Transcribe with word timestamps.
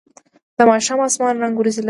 د 0.57 0.59
ماښام 0.69 0.99
اسمان 1.07 1.35
رنګه 1.43 1.59
ورېځې 1.59 1.75
لرلې. 1.75 1.79